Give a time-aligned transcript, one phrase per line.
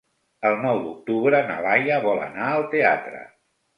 [0.49, 3.21] El nou d'octubre na Laia vol anar al teatre.